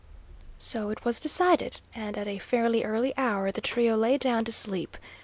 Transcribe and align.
So 0.57 0.89
it 0.89 1.05
was 1.05 1.19
decided, 1.19 1.79
and 1.93 2.17
at 2.17 2.25
a 2.27 2.39
fairly 2.39 2.83
early 2.83 3.13
hour 3.17 3.51
the 3.51 3.61
trio 3.61 3.95
lay 3.95 4.17
down 4.17 4.43
to 4.45 4.51
sleep. 4.51 4.97